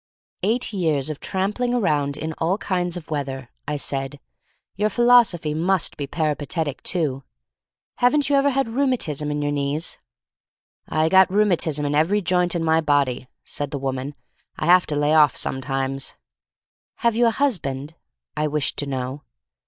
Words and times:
"Eight 0.41 0.73
years 0.73 1.11
of 1.11 1.19
tramping 1.19 1.75
around 1.75 2.17
in 2.17 2.33
all 2.39 2.57
kinds 2.57 2.97
of 2.97 3.11
weather," 3.11 3.51
I 3.67 3.77
said. 3.77 4.19
"Your 4.75 4.89
philosophy 4.89 5.53
must 5.53 5.95
be 5.95 6.07
peripatetic, 6.07 6.81
too. 6.81 7.21
Haven't 7.97 8.27
you 8.27 8.35
ever 8.35 8.49
had 8.49 8.67
rheumatism 8.67 9.29
in 9.29 9.43
your 9.43 9.51
knees?" 9.51 9.99
"I 10.89 11.07
got 11.07 11.29
rheumatism 11.29 11.85
in 11.85 11.93
every 11.93 12.19
joint 12.23 12.55
in 12.55 12.63
my 12.63 12.81
body," 12.81 13.27
said 13.43 13.69
the 13.69 13.77
woman. 13.77 14.15
"I 14.57 14.65
have 14.65 14.87
to 14.87 14.95
lay 14.95 15.13
off, 15.13 15.37
sometime." 15.37 15.99
"Have 16.95 17.15
you 17.15 17.27
a 17.27 17.29
husband?" 17.29 17.93
I 18.35 18.47
wished 18.47 18.77
to 18.77 18.87
know. 18.87 19.21